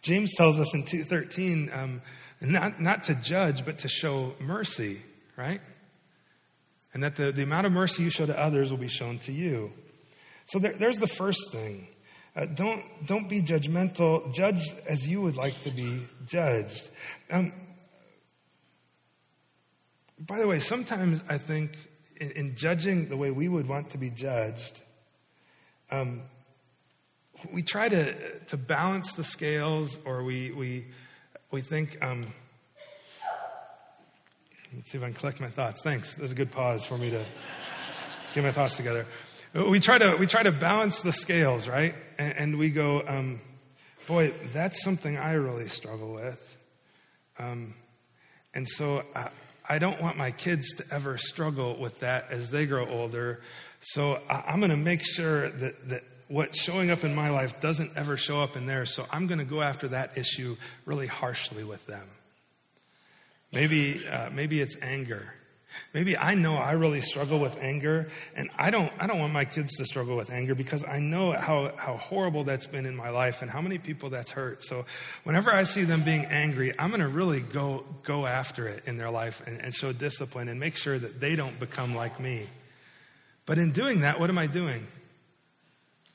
[0.00, 2.00] James tells us in 2.13, um,
[2.40, 5.02] not, not to judge, but to show mercy,
[5.36, 5.60] right?
[6.94, 9.32] And that the, the amount of mercy you show to others will be shown to
[9.32, 9.70] you.
[10.46, 11.86] So there, there's the first thing.
[12.34, 14.32] Uh, don't, don't be judgmental.
[14.32, 16.88] Judge as you would like to be judged.
[17.30, 17.52] Um,
[20.26, 21.76] by the way, sometimes I think
[22.16, 24.82] in, in, judging the way we would want to be judged,
[25.90, 26.22] um,
[27.52, 30.86] we try to, to balance the scales or we, we,
[31.50, 32.26] we think, um,
[34.74, 35.82] let's see if I can collect my thoughts.
[35.82, 36.14] Thanks.
[36.14, 37.24] That's a good pause for me to
[38.34, 39.06] get my thoughts together.
[39.54, 41.94] We try to, we try to balance the scales, right?
[42.18, 43.40] And, and we go, um,
[44.06, 46.58] boy, that's something I really struggle with.
[47.38, 47.74] Um,
[48.54, 49.30] and so I,
[49.68, 53.40] I don't want my kids to ever struggle with that as they grow older.
[53.80, 57.60] So I, am going to make sure that, that what's showing up in my life
[57.60, 58.94] doesn't ever show up in theirs.
[58.94, 62.06] So I'm going to go after that issue really harshly with them.
[63.52, 65.34] Maybe, uh, maybe it's anger.
[65.92, 69.44] Maybe I know I really struggle with anger, and I don't, I don't want my
[69.44, 73.10] kids to struggle with anger because I know how, how horrible that's been in my
[73.10, 74.64] life and how many people that's hurt.
[74.64, 74.84] So
[75.24, 78.98] whenever I see them being angry, I'm going to really go, go after it in
[78.98, 82.46] their life and, and show discipline and make sure that they don't become like me.
[83.46, 84.86] But in doing that, what am I doing?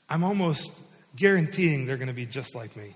[0.08, 0.72] I'm almost
[1.16, 2.94] guaranteeing they're going to be just like me.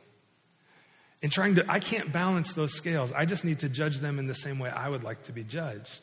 [1.22, 3.12] In trying to, I can't balance those scales.
[3.12, 5.44] I just need to judge them in the same way I would like to be
[5.44, 6.00] judged.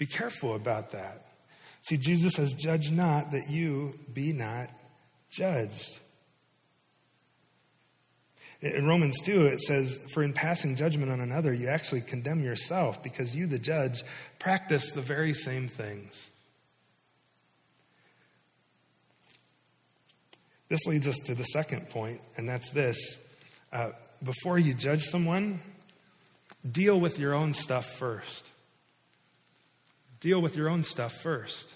[0.00, 1.26] Be careful about that.
[1.82, 4.70] See, Jesus says, Judge not that you be not
[5.28, 6.00] judged.
[8.62, 13.02] In Romans 2, it says, For in passing judgment on another, you actually condemn yourself
[13.02, 14.02] because you, the judge,
[14.38, 16.30] practice the very same things.
[20.70, 23.22] This leads us to the second point, and that's this.
[23.70, 23.90] Uh,
[24.22, 25.60] before you judge someone,
[26.72, 28.50] deal with your own stuff first.
[30.20, 31.74] Deal with your own stuff first.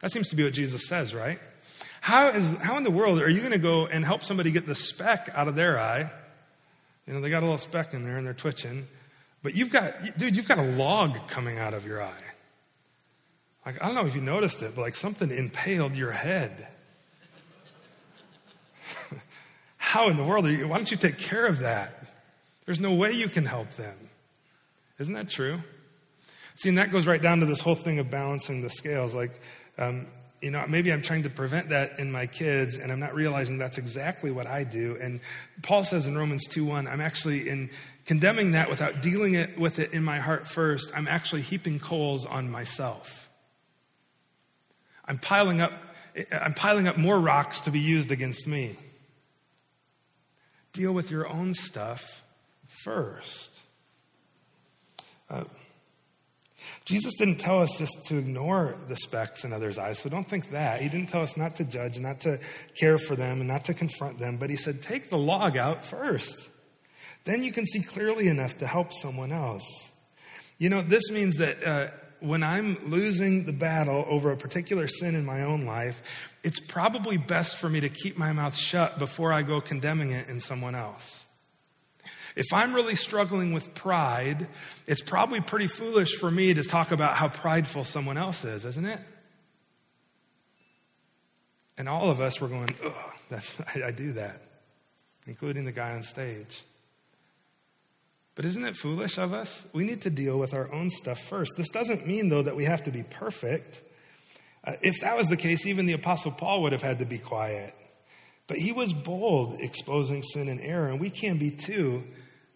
[0.00, 1.38] That seems to be what Jesus says, right?
[2.00, 4.66] How, is, how in the world are you going to go and help somebody get
[4.66, 6.10] the speck out of their eye?
[7.06, 8.86] You know, they got a little speck in there and they're twitching.
[9.42, 12.12] But you've got, dude, you've got a log coming out of your eye.
[13.64, 16.68] Like, I don't know if you noticed it, but like something impaled your head.
[19.76, 20.68] How in the world you?
[20.68, 21.94] Why don't you take care of that?
[22.64, 23.96] There's no way you can help them.
[24.98, 25.60] Isn't that true?
[26.60, 29.14] See, and that goes right down to this whole thing of balancing the scales.
[29.14, 29.40] Like,
[29.78, 30.06] um,
[30.42, 33.56] you know, maybe I'm trying to prevent that in my kids, and I'm not realizing
[33.56, 34.98] that's exactly what I do.
[35.00, 35.20] And
[35.62, 37.70] Paul says in Romans 2:1, I'm actually in
[38.04, 40.90] condemning that without dealing it with it in my heart first.
[40.94, 43.30] I'm actually heaping coals on myself.
[45.06, 45.72] I'm piling up.
[46.30, 48.76] I'm piling up more rocks to be used against me.
[50.74, 52.22] Deal with your own stuff
[52.66, 53.50] first.
[55.30, 55.44] Uh,
[56.90, 60.50] Jesus didn't tell us just to ignore the specks in others' eyes, so don't think
[60.50, 60.82] that.
[60.82, 62.40] He didn't tell us not to judge, not to
[62.74, 65.86] care for them, and not to confront them, but he said, take the log out
[65.86, 66.50] first.
[67.22, 69.92] Then you can see clearly enough to help someone else.
[70.58, 75.14] You know, this means that uh, when I'm losing the battle over a particular sin
[75.14, 76.02] in my own life,
[76.42, 80.28] it's probably best for me to keep my mouth shut before I go condemning it
[80.28, 81.19] in someone else.
[82.40, 84.48] If I'm really struggling with pride,
[84.86, 88.86] it's probably pretty foolish for me to talk about how prideful someone else is, isn't
[88.86, 88.98] it?
[91.76, 92.94] And all of us were going, ugh,
[93.28, 94.40] that's, I, I do that,
[95.26, 96.62] including the guy on stage.
[98.36, 99.66] But isn't it foolish of us?
[99.74, 101.58] We need to deal with our own stuff first.
[101.58, 103.82] This doesn't mean, though, that we have to be perfect.
[104.64, 107.18] Uh, if that was the case, even the Apostle Paul would have had to be
[107.18, 107.74] quiet.
[108.46, 112.02] But he was bold exposing sin and error, and we can be too,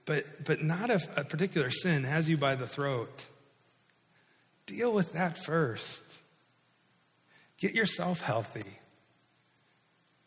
[0.07, 3.27] but, but not if a particular sin has you by the throat.
[4.67, 6.03] Deal with that first.
[7.59, 8.79] Get yourself healthy,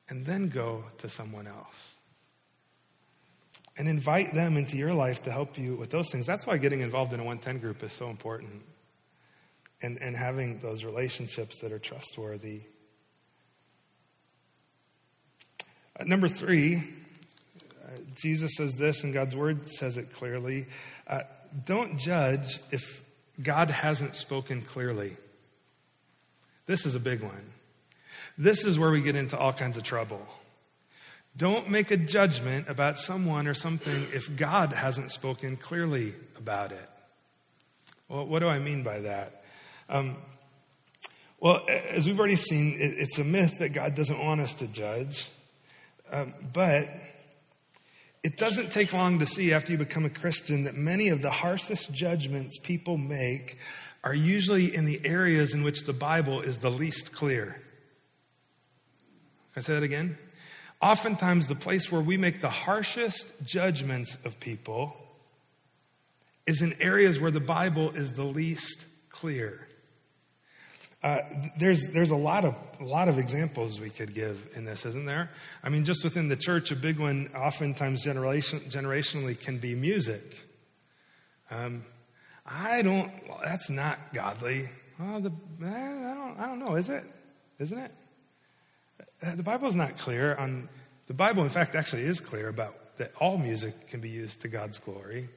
[0.10, 1.96] and then go to someone else.
[3.78, 6.26] And invite them into your life to help you with those things.
[6.26, 8.64] That's why getting involved in a 110 group is so important
[9.82, 12.62] and, and having those relationships that are trustworthy.
[16.00, 16.84] Uh, number three,
[18.16, 20.68] Jesus says this, and God's word says it clearly.
[21.08, 21.22] Uh,
[21.66, 23.04] don't judge if
[23.42, 25.16] God hasn't spoken clearly.
[26.66, 27.52] This is a big one.
[28.38, 30.26] This is where we get into all kinds of trouble.
[31.36, 36.90] Don't make a judgment about someone or something if God hasn't spoken clearly about it.
[38.10, 39.44] Well, what do I mean by that?
[39.90, 40.18] Um,
[41.40, 45.30] well, as we've already seen, it's a myth that God doesn't want us to judge.
[46.12, 46.90] Um, but
[48.24, 51.32] it doesn't take long to see after you become a Christian that many of the
[51.32, 53.58] harshest judgments people make
[54.04, 57.62] are usually in the areas in which the Bible is the least clear.
[59.54, 60.18] Can I say that again?
[60.82, 64.96] Oftentimes, the place where we make the harshest judgments of people
[66.46, 69.67] is in areas where the Bible is the least clear.
[71.04, 71.20] Uh,
[71.60, 75.06] there's there's a lot of a lot of examples we could give in this, isn't
[75.06, 75.30] there?
[75.64, 80.24] I mean, just within the church, a big one, oftentimes generation, generationally, can be music.
[81.52, 81.86] Um,
[82.46, 83.12] I don't.
[83.28, 84.70] Well, that's not godly.
[84.98, 85.32] The
[85.64, 86.40] eh, I don't.
[86.40, 86.76] I don't know.
[86.76, 87.04] Is it?
[87.60, 87.92] Isn't it?
[89.22, 90.68] Uh, the Bible is not clear on.
[91.06, 94.48] The Bible, in fact, actually is clear about that all music can be used to
[94.48, 95.30] God's glory.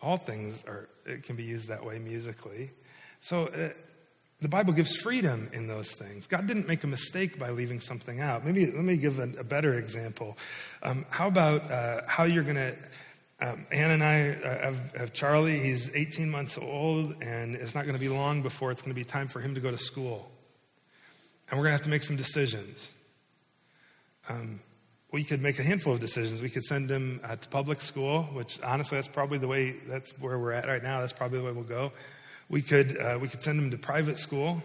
[0.00, 2.70] All things are it can be used that way musically.
[3.20, 3.48] So.
[3.48, 3.68] Uh,
[4.40, 6.26] the Bible gives freedom in those things.
[6.26, 8.44] God didn't make a mistake by leaving something out.
[8.44, 10.38] Maybe let me give a, a better example.
[10.82, 12.76] Um, how about uh, how you're going to?
[13.40, 15.58] Um, Ann and I uh, have, have, Charlie.
[15.58, 18.98] He's 18 months old, and it's not going to be long before it's going to
[18.98, 20.28] be time for him to go to school.
[21.48, 22.90] And we're going to have to make some decisions.
[24.28, 24.60] Um,
[25.12, 26.42] we could make a handful of decisions.
[26.42, 29.76] We could send him uh, to public school, which honestly, that's probably the way.
[29.86, 31.00] That's where we're at right now.
[31.00, 31.92] That's probably the way we'll go.
[32.48, 34.62] We could, uh, we could send them to private school.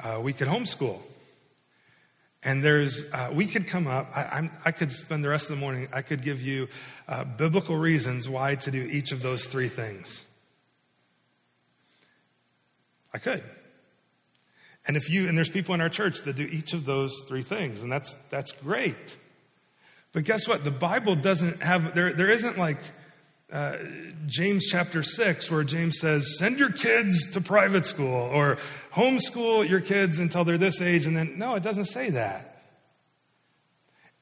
[0.00, 1.00] Uh, we could homeschool.
[2.42, 5.60] And there's, uh, we could come up, I, I, could spend the rest of the
[5.60, 6.68] morning, I could give you
[7.06, 10.24] uh, biblical reasons why to do each of those three things.
[13.14, 13.44] I could.
[14.88, 17.42] And if you, and there's people in our church that do each of those three
[17.42, 19.16] things, and that's, that's great.
[20.12, 20.64] But guess what?
[20.64, 22.80] The Bible doesn't have, there, there isn't like,
[23.52, 23.76] uh,
[24.26, 28.56] James chapter 6, where James says, send your kids to private school or
[28.92, 31.06] homeschool your kids until they're this age.
[31.06, 32.64] And then, no, it doesn't say that.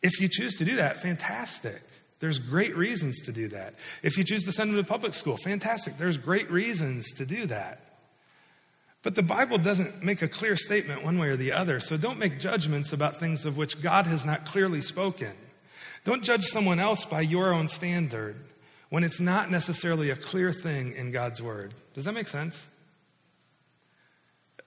[0.02, 1.80] If you choose to do that, fantastic.
[2.18, 3.74] There's great reasons to do that.
[4.02, 5.96] If you choose to send them to public school, fantastic.
[5.96, 7.80] There's great reasons to do that.
[9.02, 12.18] But the Bible doesn't make a clear statement one way or the other, so don't
[12.18, 15.32] make judgments about things of which God has not clearly spoken.
[16.04, 18.36] Don't judge someone else by your own standard
[18.90, 21.72] when it's not necessarily a clear thing in God's Word.
[21.94, 22.66] Does that make sense?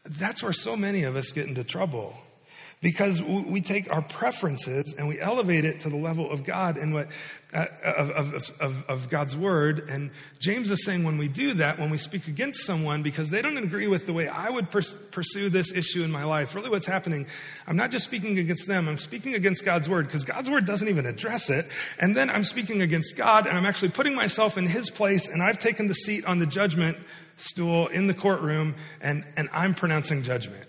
[0.06, 2.18] That's where so many of us get into trouble
[2.84, 6.94] because we take our preferences and we elevate it to the level of God and
[6.94, 7.08] what
[7.54, 9.88] uh, of, of, of, of, God's word.
[9.88, 13.42] And James is saying when we do that, when we speak against someone because they
[13.42, 16.70] don't agree with the way I would pers- pursue this issue in my life, really
[16.70, 17.28] what's happening,
[17.68, 20.90] I'm not just speaking against them, I'm speaking against God's word because God's word doesn't
[20.90, 21.68] even address it.
[22.00, 25.42] And then I'm speaking against God and I'm actually putting myself in his place and
[25.42, 26.98] I've taken the seat on the judgment
[27.38, 30.68] stool in the courtroom and, and I'm pronouncing judgment.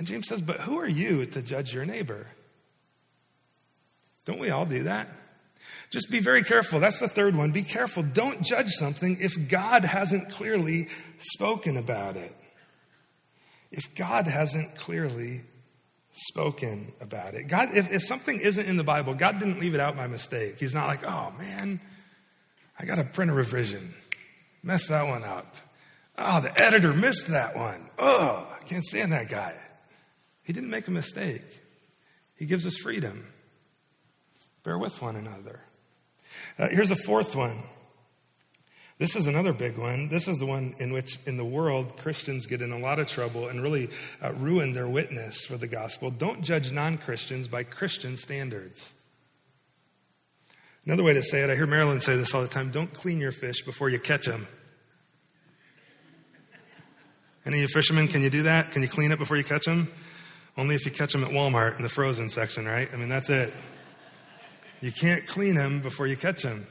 [0.00, 2.26] And James says, But who are you to judge your neighbor?
[4.24, 5.10] Don't we all do that?
[5.90, 6.80] Just be very careful.
[6.80, 7.50] That's the third one.
[7.50, 8.02] Be careful.
[8.02, 10.88] Don't judge something if God hasn't clearly
[11.18, 12.34] spoken about it.
[13.70, 15.42] If God hasn't clearly
[16.12, 17.48] spoken about it.
[17.48, 20.58] God, if, if something isn't in the Bible, God didn't leave it out by mistake.
[20.58, 21.78] He's not like, oh man,
[22.78, 23.92] I got to print a revision.
[24.62, 25.56] Mess that one up.
[26.16, 27.86] Oh, the editor missed that one.
[27.98, 29.54] Oh, I can't stand that guy.
[30.42, 31.44] He didn't make a mistake.
[32.36, 33.26] He gives us freedom.
[34.64, 35.60] Bear with one another.
[36.58, 37.62] Uh, here's a fourth one.
[38.98, 40.10] This is another big one.
[40.10, 43.06] This is the one in which, in the world, Christians get in a lot of
[43.06, 43.88] trouble and really
[44.22, 46.10] uh, ruin their witness for the gospel.
[46.10, 48.92] Don't judge non Christians by Christian standards.
[50.84, 53.20] Another way to say it, I hear Marilyn say this all the time don't clean
[53.20, 54.46] your fish before you catch them.
[57.46, 58.70] Any of you fishermen, can you do that?
[58.70, 59.90] Can you clean it before you catch them?
[60.60, 62.86] Only if you catch them at Walmart in the frozen section, right?
[62.92, 63.54] I mean, that's it.
[64.82, 66.66] You can't clean them before you catch them.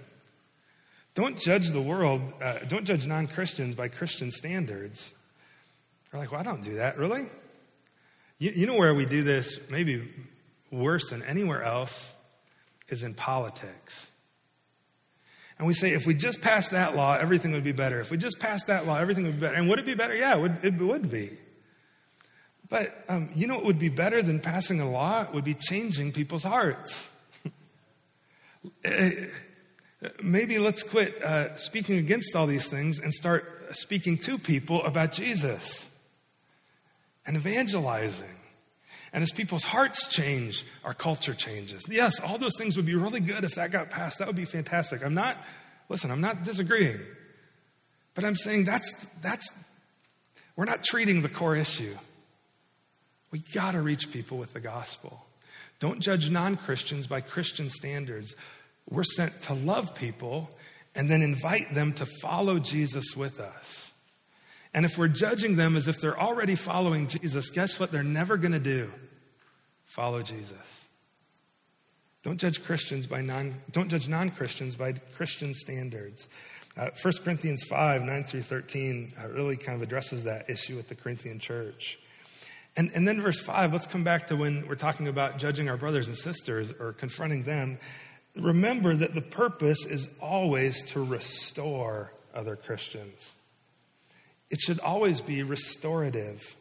[1.16, 5.12] Don't judge the world, uh, don't judge non Christians by Christian standards.
[6.12, 7.00] They're like, well, I don't do that.
[7.00, 7.26] Really?
[8.38, 10.08] You, you know where we do this, maybe
[10.70, 12.14] worse than anywhere else,
[12.90, 14.08] is in politics.
[15.58, 18.00] And we say, if we just pass that law, everything would be better.
[18.00, 19.56] If we just pass that law, everything would be better.
[19.56, 20.14] And would it be better?
[20.14, 21.40] Yeah, it would, it would be.
[22.70, 25.24] But um, you know what would be better than passing a law?
[25.24, 27.10] It would be changing people's hearts.
[28.84, 29.12] Eh,
[30.22, 35.14] maybe let's quit uh, speaking against all these things and start speaking to people about
[35.14, 35.88] Jesus
[37.26, 38.36] and evangelizing.
[39.14, 41.86] And as people's hearts change, our culture changes.
[41.90, 44.20] Yes, all those things would be really good if that got passed.
[44.20, 45.04] That would be fantastic.
[45.04, 45.38] I'm not,
[45.88, 47.00] listen, I'm not disagreeing.
[48.14, 49.52] But I'm saying that's, that's,
[50.56, 51.96] we're not treating the core issue.
[53.32, 55.26] We got to reach people with the gospel.
[55.80, 58.36] Don't judge non Christians by Christian standards.
[58.90, 60.50] We're sent to love people
[60.96, 63.92] and then invite them to follow Jesus with us.
[64.74, 68.38] And if we're judging them as if they're already following Jesus, guess what they're never
[68.38, 68.92] going to do?
[69.86, 70.88] Follow Jesus.
[72.22, 76.28] Don't judge Christians by non, don't judge non-Christians by Christian standards.
[76.78, 80.90] Uh, 1 Corinthians 5, 9 through 13 uh, really kind of addresses that issue with
[80.90, 81.98] the Corinthian church.
[82.80, 85.76] And, and then verse 5, let's come back to when we're talking about judging our
[85.76, 87.78] brothers and sisters or confronting them.
[88.38, 93.36] Remember that the purpose is always to restore other Christians.
[94.50, 96.56] It should always be restorative.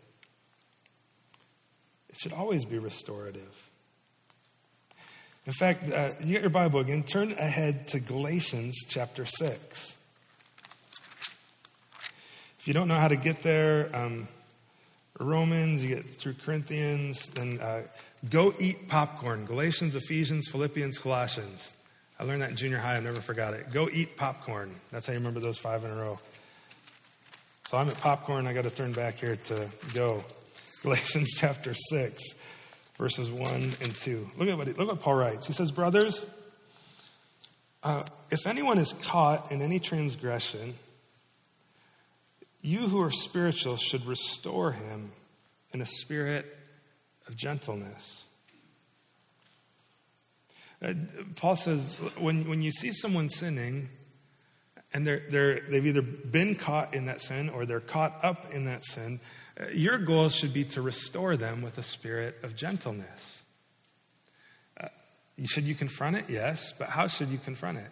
[2.08, 3.70] It should always be restorative.
[5.46, 9.96] In fact, uh, you get your Bible again, turn ahead to Galatians chapter 6.
[12.58, 14.26] If you don't know how to get there, um,
[15.18, 17.82] Romans, you get through Corinthians, then uh,
[18.30, 19.44] go eat popcorn.
[19.44, 21.72] Galatians, Ephesians, Philippians, Colossians.
[22.18, 22.96] I learned that in junior high.
[22.96, 23.72] I never forgot it.
[23.72, 24.74] Go eat popcorn.
[24.90, 26.18] That's how you remember those five in a row.
[27.68, 28.46] So I'm at popcorn.
[28.46, 30.24] I got to turn back here to go.
[30.82, 32.22] Galatians chapter 6,
[32.96, 34.30] verses 1 and 2.
[34.38, 35.46] Look at what, look what Paul writes.
[35.46, 36.24] He says, Brothers,
[37.82, 40.74] uh, if anyone is caught in any transgression,
[42.60, 45.12] you who are spiritual should restore him
[45.72, 46.46] in a spirit
[47.26, 48.24] of gentleness.
[50.80, 50.94] Uh,
[51.36, 51.82] Paul says,
[52.18, 53.88] when, when you see someone sinning,
[54.92, 58.64] and they're, they're, they've either been caught in that sin or they're caught up in
[58.66, 59.20] that sin,
[59.60, 63.42] uh, your goal should be to restore them with a spirit of gentleness.
[64.80, 64.88] Uh,
[65.44, 66.24] should you confront it?
[66.28, 67.90] Yes, but how should you confront it?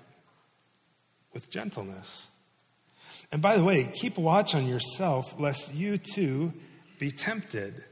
[1.34, 2.28] With gentleness.
[3.32, 6.52] And by the way, keep watch on yourself lest you too
[6.98, 7.84] be tempted.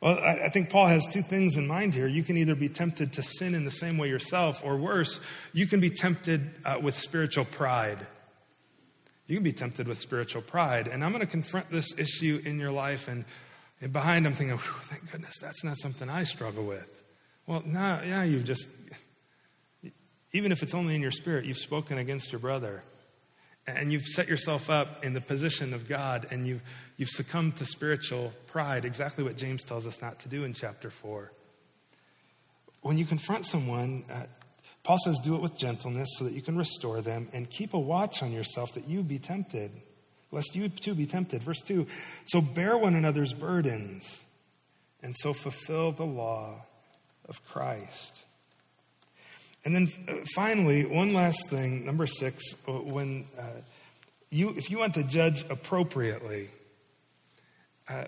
[0.00, 2.08] Well, I think Paul has two things in mind here.
[2.08, 5.20] You can either be tempted to sin in the same way yourself, or worse,
[5.52, 8.04] you can be tempted uh, with spiritual pride.
[9.28, 10.88] You can be tempted with spiritual pride.
[10.88, 13.24] And I'm going to confront this issue in your life, and,
[13.80, 17.04] and behind I'm thinking, thank goodness, that's not something I struggle with.
[17.46, 18.66] Well, now, yeah, you've just,
[20.32, 22.82] even if it's only in your spirit, you've spoken against your brother
[23.66, 26.62] and you've set yourself up in the position of God and you've,
[26.96, 30.90] you've succumbed to spiritual pride, exactly what James tells us not to do in chapter
[30.90, 31.30] 4.
[32.82, 34.24] When you confront someone, uh,
[34.82, 37.78] Paul says, do it with gentleness so that you can restore them and keep a
[37.78, 39.70] watch on yourself that you be tempted,
[40.32, 41.42] lest you too be tempted.
[41.42, 41.86] Verse 2
[42.24, 44.24] So bear one another's burdens
[45.02, 46.64] and so fulfill the law
[47.28, 48.24] of Christ.
[49.64, 53.60] And then uh, finally, one last thing, number six, uh, when uh,
[54.28, 56.48] you, if you want to judge appropriately
[57.88, 58.06] uh,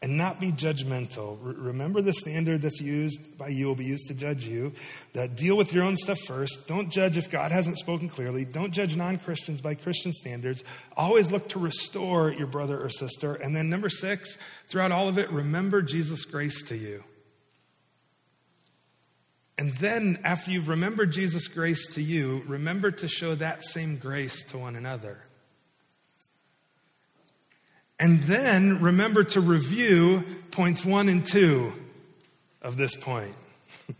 [0.00, 4.06] and not be judgmental, re- remember the standard that's used by you will be used
[4.08, 4.72] to judge you.
[5.14, 6.68] That deal with your own stuff first.
[6.68, 8.44] Don't judge if God hasn't spoken clearly.
[8.44, 10.62] Don't judge non Christians by Christian standards.
[10.96, 13.34] Always look to restore your brother or sister.
[13.34, 14.38] And then number six,
[14.68, 17.02] throughout all of it, remember Jesus' grace to you.
[19.62, 24.42] And then, after you've remembered Jesus' grace to you, remember to show that same grace
[24.46, 25.18] to one another.
[27.96, 31.72] And then remember to review points one and two
[32.60, 33.36] of this point.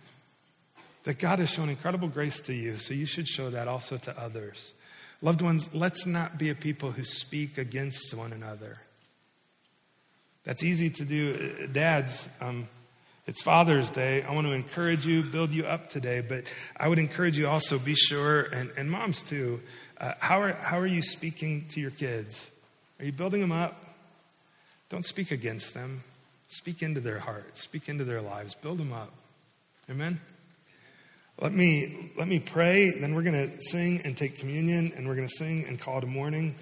[1.04, 4.20] that God has shown incredible grace to you, so you should show that also to
[4.20, 4.74] others.
[5.20, 8.80] Loved ones, let's not be a people who speak against one another.
[10.42, 11.68] That's easy to do.
[11.68, 12.66] Dads, um,
[13.24, 14.24] It's Father's Day.
[14.24, 16.42] I want to encourage you, build you up today, but
[16.76, 19.60] I would encourage you also be sure, and, and moms too,
[19.98, 22.50] uh, how, are, how are you speaking to your kids?
[22.98, 23.80] Are you building them up?
[24.88, 26.02] Don't speak against them.
[26.48, 29.12] Speak into their hearts, speak into their lives, build them up.
[29.88, 30.20] Amen?
[31.40, 35.14] Let me, let me pray, then we're going to sing and take communion, and we're
[35.14, 36.56] going to sing and call a morning.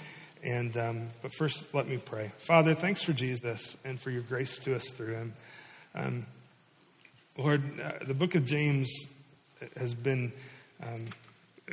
[0.44, 2.32] And, um, but first, let me pray.
[2.36, 5.34] Father, thanks for Jesus and for your grace to us through him.
[5.94, 6.26] Um,
[7.40, 8.92] Lord, uh, the book of James
[9.78, 10.30] has been
[10.82, 11.06] um,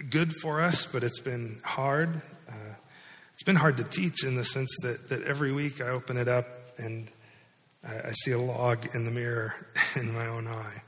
[0.10, 2.22] good for us, but it's been hard.
[2.48, 2.74] Uh,
[3.34, 6.30] it's been hard to teach in the sense that, that every week I open it
[6.30, 6.48] up
[6.78, 7.12] and
[7.86, 9.56] I, I see a log in the mirror
[9.98, 10.82] in my own eye.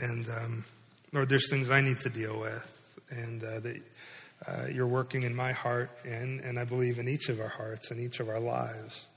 [0.00, 0.64] And um,
[1.12, 3.82] Lord, there's things I need to deal with, and uh, that
[4.46, 7.90] uh, you're working in my heart, and, and I believe in each of our hearts
[7.90, 9.08] and each of our lives.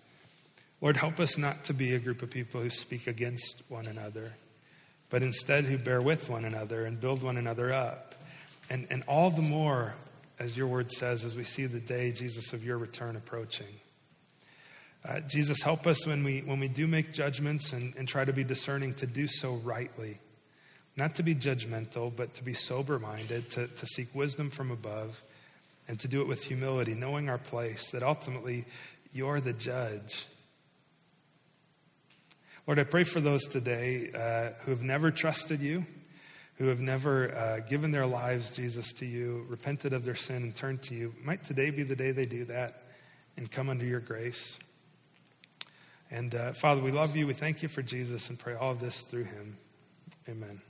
[0.82, 4.34] Lord, help us not to be a group of people who speak against one another,
[5.10, 8.16] but instead who bear with one another and build one another up.
[8.70, 9.96] And, and all the more,
[10.40, 13.68] as your word says, as we see the day, Jesus, of your return approaching.
[15.04, 18.34] Uh, Jesus, help us when we, when we do make judgments and, and try to
[18.34, 20.18] be discerning to do so rightly.
[20.96, 25.22] Not to be judgmental, but to be sober minded, to, to seek wisdom from above,
[25.90, 28.66] and to do it with humility, knowing our place, that ultimately
[29.12, 30.26] you're the judge
[32.70, 35.88] Lord, I pray for those today uh, who have never trusted you,
[36.58, 40.56] who have never uh, given their lives, Jesus, to you, repented of their sin, and
[40.56, 41.16] turned to you.
[41.24, 42.84] Might today be the day they do that
[43.38, 44.60] and come under your grace.
[46.12, 47.26] And uh, Father, we love you.
[47.26, 49.58] We thank you for Jesus and pray all of this through him.
[50.30, 50.62] Amen.